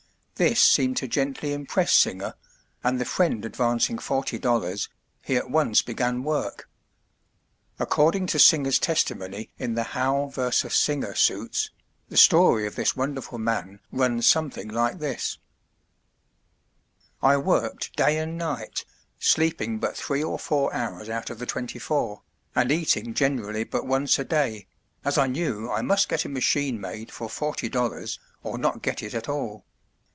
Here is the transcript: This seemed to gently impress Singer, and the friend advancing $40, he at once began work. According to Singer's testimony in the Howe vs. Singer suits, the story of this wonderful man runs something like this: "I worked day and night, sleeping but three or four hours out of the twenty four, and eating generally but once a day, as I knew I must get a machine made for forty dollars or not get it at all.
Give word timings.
This 0.35 0.59
seemed 0.59 0.97
to 0.97 1.07
gently 1.07 1.53
impress 1.53 1.91
Singer, 1.91 2.33
and 2.83 2.99
the 2.99 3.05
friend 3.05 3.45
advancing 3.45 3.97
$40, 3.97 4.89
he 5.21 5.35
at 5.37 5.51
once 5.51 5.83
began 5.83 6.23
work. 6.23 6.67
According 7.77 8.25
to 8.25 8.39
Singer's 8.39 8.79
testimony 8.79 9.51
in 9.59 9.75
the 9.75 9.83
Howe 9.93 10.31
vs. 10.33 10.73
Singer 10.73 11.13
suits, 11.13 11.69
the 12.09 12.17
story 12.17 12.65
of 12.65 12.73
this 12.75 12.95
wonderful 12.95 13.37
man 13.37 13.81
runs 13.91 14.27
something 14.27 14.67
like 14.67 14.97
this: 14.97 15.37
"I 17.21 17.37
worked 17.37 17.95
day 17.95 18.17
and 18.17 18.35
night, 18.35 18.83
sleeping 19.19 19.77
but 19.77 19.95
three 19.95 20.23
or 20.23 20.39
four 20.39 20.73
hours 20.73 21.07
out 21.07 21.29
of 21.29 21.37
the 21.37 21.45
twenty 21.45 21.77
four, 21.77 22.23
and 22.55 22.71
eating 22.71 23.13
generally 23.13 23.63
but 23.63 23.85
once 23.85 24.17
a 24.17 24.23
day, 24.23 24.65
as 25.05 25.19
I 25.19 25.27
knew 25.27 25.69
I 25.69 25.83
must 25.83 26.09
get 26.09 26.25
a 26.25 26.29
machine 26.29 26.81
made 26.81 27.11
for 27.11 27.29
forty 27.29 27.69
dollars 27.69 28.17
or 28.41 28.57
not 28.57 28.81
get 28.81 29.03
it 29.03 29.13
at 29.13 29.29
all. 29.29 29.63